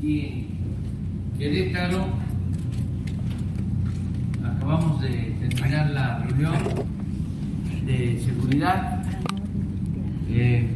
[0.00, 0.46] y
[1.38, 2.06] Querétaro
[4.44, 6.54] acabamos de terminar la reunión
[7.84, 9.02] de seguridad,
[10.28, 10.68] eh,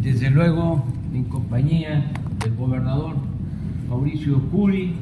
[0.00, 2.10] desde luego en compañía
[2.40, 3.16] del gobernador
[3.88, 4.94] Mauricio Curi,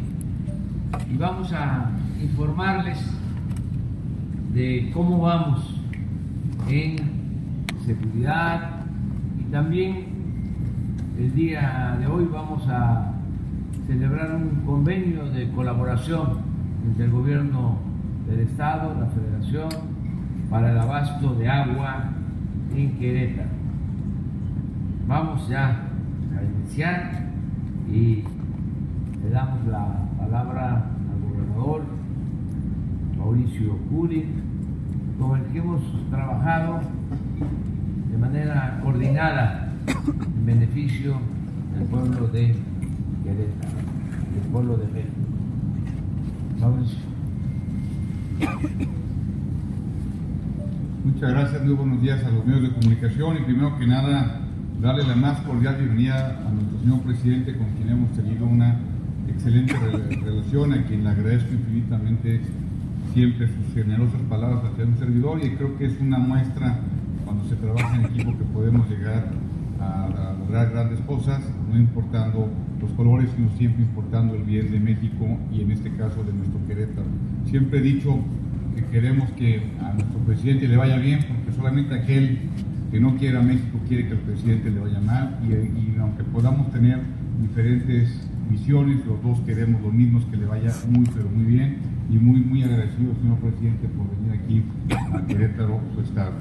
[1.13, 2.99] y vamos a informarles
[4.53, 5.77] de cómo vamos
[6.69, 6.97] en
[7.87, 8.85] seguridad.
[9.41, 10.07] Y también
[11.19, 13.20] el día de hoy vamos a
[13.91, 16.39] celebrar un convenio de colaboración
[16.87, 17.79] entre el gobierno
[18.29, 19.69] del Estado, la Federación,
[20.49, 22.05] para el abasto de agua
[22.73, 23.49] en Querétaro.
[25.09, 27.31] Vamos ya a iniciar
[27.91, 28.23] y
[29.25, 31.83] le damos la palabra al gobernador
[33.19, 34.25] Mauricio Curi,
[35.19, 36.79] con el que hemos trabajado
[38.09, 41.17] de manera coordinada en beneficio
[41.75, 42.55] del pueblo de
[43.31, 43.73] Querétaro,
[44.35, 45.15] del pueblo de México.
[46.59, 46.99] Mauricio.
[51.05, 54.41] Muchas gracias, muy buenos días a los medios de comunicación y primero que nada
[54.81, 58.81] darle la más cordial bienvenida a nuestro señor presidente con quien hemos tenido una
[59.29, 59.75] excelente
[60.25, 62.41] relación, a quien le agradezco infinitamente
[63.15, 66.81] siempre sus generosas palabras hacia un servidor y creo que es una muestra
[67.25, 69.31] cuando se trabaja en equipo que podemos llegar
[69.81, 72.49] a, a lograr grandes cosas, no importando
[72.81, 76.59] los colores, sino siempre importando el bien de México y en este caso de nuestro
[76.67, 77.07] Querétaro.
[77.47, 78.19] Siempre he dicho
[78.77, 82.39] que queremos que a nuestro presidente le vaya bien, porque solamente aquel
[82.91, 86.25] que no quiera a México quiere que al presidente le vaya mal, y, y aunque
[86.25, 87.01] podamos tener
[87.41, 91.77] diferentes visiones, los dos queremos lo mismo, que le vaya muy, pero muy bien,
[92.11, 94.63] y muy, muy agradecido, señor presidente, por venir aquí
[95.15, 96.33] a Querétaro, su estado.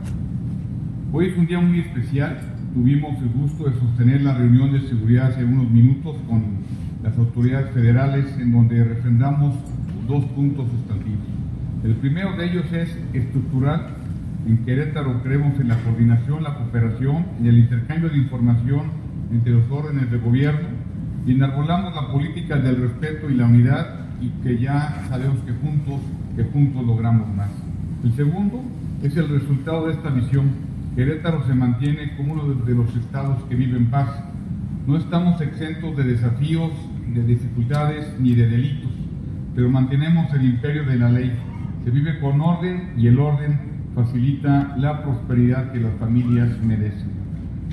[1.11, 2.39] Hoy es un día muy especial,
[2.73, 6.43] tuvimos el gusto de sostener la reunión de seguridad hace unos minutos con
[7.03, 9.55] las autoridades federales en donde refrendamos
[10.07, 11.25] dos puntos sustantivos.
[11.83, 13.95] El primero de ellos es estructural.
[14.47, 18.91] En Querétaro creemos en la coordinación, la cooperación y el intercambio de información
[19.31, 20.67] entre los órdenes de gobierno
[21.25, 26.01] y enarbolamos la política del respeto y la unidad y que ya sabemos que juntos,
[26.35, 27.49] que juntos logramos más.
[28.03, 28.61] El segundo
[29.03, 30.68] es el resultado de esta visión
[30.99, 34.21] Querétaro se mantiene como uno de los estados que vive en paz.
[34.85, 36.71] No estamos exentos de desafíos,
[37.13, 38.91] de dificultades ni de delitos,
[39.55, 41.31] pero mantenemos el imperio de la ley.
[41.85, 43.57] Se vive con orden y el orden
[43.95, 47.07] facilita la prosperidad que las familias merecen.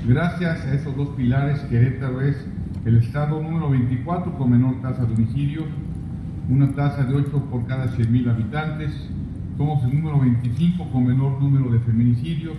[0.07, 2.37] Gracias a esos dos pilares, Querétaro es
[2.85, 5.65] el estado número 24 con menor tasa de homicidios,
[6.47, 9.09] una tasa de 8 por cada 100.000 habitantes,
[9.57, 12.55] somos el número 25 con menor número de feminicidios,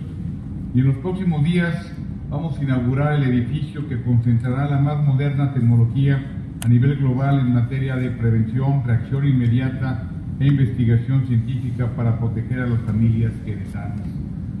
[0.73, 1.91] y en los próximos días
[2.29, 6.23] vamos a inaugurar el edificio que concentrará la más moderna tecnología
[6.63, 10.09] a nivel global en materia de prevención, reacción inmediata
[10.39, 14.07] e investigación científica para proteger a las familias queretanas.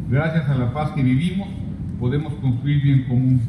[0.09, 1.47] Gracias a la paz que vivimos,
[1.99, 3.41] podemos construir bien común.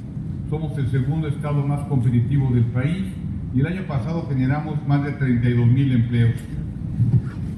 [0.51, 3.07] Somos el segundo estado más competitivo del país
[3.55, 6.35] y el año pasado generamos más de 32 mil empleos,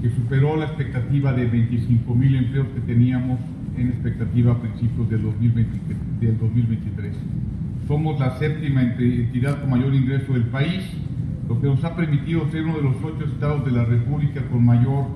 [0.01, 3.41] que superó la expectativa de 25 mil empleos que teníamos
[3.77, 7.15] en expectativa a principios del, 2023.
[7.87, 10.83] Somos la séptima entidad con mayor ingreso del país,
[11.49, 14.65] lo que nos ha permitido ser uno de los ocho estados de la República con
[14.65, 15.07] mayor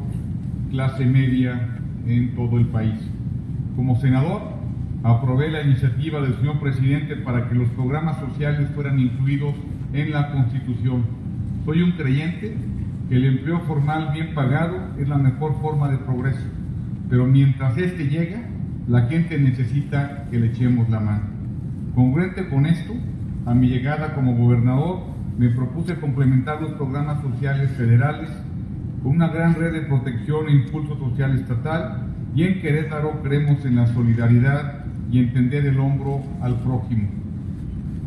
[0.71, 2.95] clase media en todo el país.
[3.77, 4.43] Como senador,
[5.03, 9.55] aprobé la iniciativa del señor presidente para que los programas sociales fueran incluidos
[9.93, 11.05] en la Constitución.
[11.65, 12.57] Soy un creyente
[13.09, 16.45] que el empleo formal bien pagado es la mejor forma de progreso
[17.09, 18.41] pero mientras este llega,
[18.89, 21.25] la gente necesita que le echemos la mano.
[21.95, 22.95] Congruente con esto,
[23.47, 25.01] a mi llegada como gobernador,
[25.39, 28.31] me propuse complementar los programas sociales federales
[29.03, 33.77] con una gran red de protección e impulso social estatal y en Querétaro creemos en
[33.77, 37.09] la solidaridad y entender el hombro al prójimo.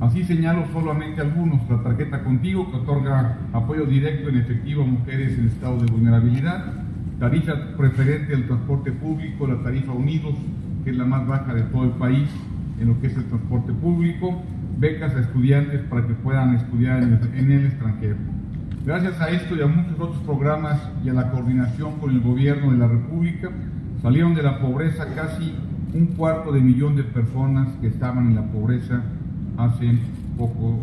[0.02, 5.38] Así señalo solamente algunos, la tarjeta contigo que otorga apoyo directo en efectivo a mujeres
[5.38, 6.74] en estado de vulnerabilidad,
[7.19, 10.36] tarifa preferente al transporte público, la tarifa Unidos,
[10.83, 12.30] que es la más baja de todo el país
[12.80, 14.42] en lo que es el transporte público,
[14.77, 18.16] becas a estudiantes para que puedan estudiar en el extranjero.
[18.86, 22.71] Gracias a esto y a muchos otros programas y a la coordinación con el gobierno
[22.71, 23.50] de la República,
[24.01, 25.54] salieron de la pobreza casi
[25.94, 29.04] un cuarto de millón de personas que estaban en la pobreza
[29.57, 29.98] hace
[30.38, 30.80] poco,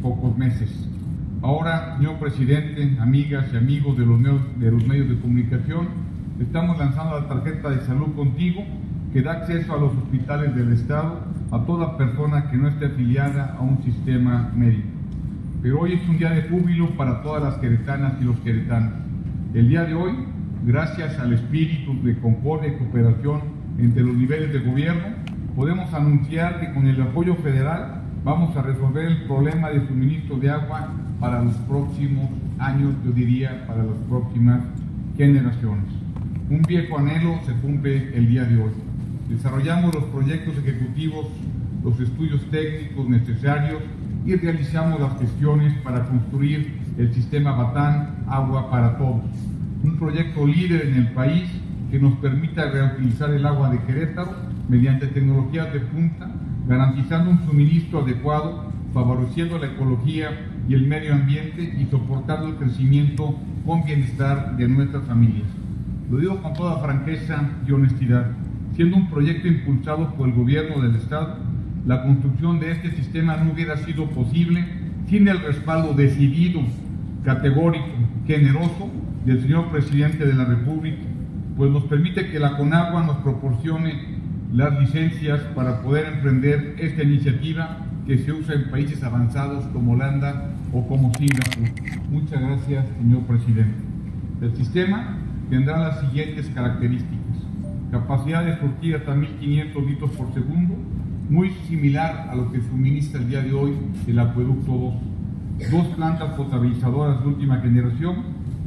[0.00, 0.88] pocos meses.
[1.44, 4.18] Ahora, señor presidente, amigas y amigos de los,
[4.58, 5.88] de los medios de comunicación,
[6.40, 8.64] estamos lanzando la tarjeta de salud contigo
[9.12, 11.20] que da acceso a los hospitales del Estado
[11.50, 14.88] a toda persona que no esté afiliada a un sistema médico.
[15.60, 18.94] pero hoy es un día de júbilo para todas las queretanas y los queretanos.
[19.52, 20.12] El día de hoy,
[20.64, 23.42] gracias al espíritu de concordia y cooperación
[23.76, 25.08] entre los niveles de gobierno,
[25.54, 30.50] podemos anunciar que con el apoyo federal vamos a resolver el problema de suministro de
[30.50, 30.88] agua
[31.20, 34.62] para los próximos años, yo diría, para las próximas
[35.16, 35.84] generaciones.
[36.48, 38.72] Un viejo anhelo se cumple el día de hoy.
[39.28, 41.26] Desarrollamos los proyectos ejecutivos,
[41.82, 43.82] los estudios técnicos necesarios
[44.24, 49.22] y realizamos las gestiones para construir el sistema Batán Agua para Todos,
[49.82, 51.44] un proyecto líder en el país
[51.90, 54.32] que nos permita reutilizar el agua de Querétaro
[54.68, 56.30] mediante tecnologías de punta,
[56.66, 60.30] garantizando un suministro adecuado, favoreciendo la ecología
[60.68, 63.34] y el medio ambiente y soportando el crecimiento
[63.66, 65.46] con bienestar de nuestras familias.
[66.10, 68.30] Lo digo con toda franqueza y honestidad,
[68.76, 71.38] siendo un proyecto impulsado por el gobierno del Estado,
[71.86, 74.64] la construcción de este sistema no hubiera sido posible
[75.08, 76.60] sin el respaldo decidido,
[77.24, 77.86] categórico,
[78.26, 78.90] generoso
[79.26, 81.02] del señor presidente de la República,
[81.56, 84.13] pues nos permite que la CONAGUA nos proporcione
[84.54, 90.50] las licencias para poder emprender esta iniciativa que se usa en países avanzados como Holanda
[90.72, 91.68] o como Singapur.
[92.08, 93.74] Muchas gracias, señor presidente.
[94.40, 95.18] El sistema
[95.50, 97.18] tendrá las siguientes características.
[97.90, 100.76] Capacidad de surtir hasta 1.500 litros por segundo,
[101.28, 103.72] muy similar a lo que suministra el día de hoy
[104.06, 104.70] el acueducto
[105.58, 105.70] 2.
[105.72, 108.22] Dos plantas potabilizadoras de última generación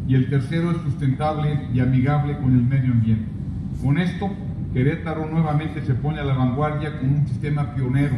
[0.06, 3.26] y el tercero es sustentable y amigable con el medio ambiente.
[3.82, 4.30] Con esto,
[4.78, 8.14] Querétaro nuevamente se pone a la vanguardia con un sistema pionero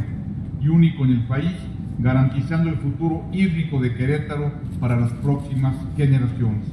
[0.59, 1.53] y único en el país,
[1.99, 6.65] garantizando el futuro hídrico de Querétaro para las próximas generaciones.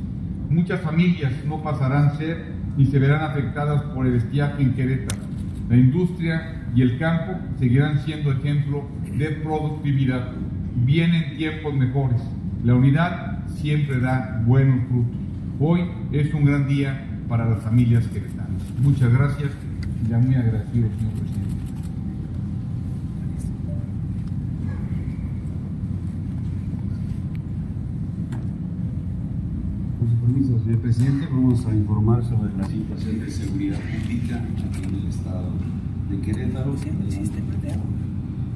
[0.50, 2.46] Muchas familias no pasarán ser
[2.76, 5.20] ni se verán afectadas por el estiaje en Querétaro.
[5.70, 10.32] La industria y el campo seguirán siendo ejemplo de productividad.
[10.84, 12.20] Vienen tiempos mejores.
[12.64, 15.16] La unidad siempre da buenos frutos.
[15.60, 18.46] Hoy es un gran día para las familias queretanas.
[18.82, 19.50] Muchas gracias
[20.08, 21.56] ya muy agradecido, señor presidente.
[29.98, 34.84] Con su permiso, señor presidente, vamos a informar sobre la situación de seguridad pública aquí
[34.84, 35.50] en el estado
[36.10, 36.72] de Querétaro.
[36.72, 38.05] el sistema de agua.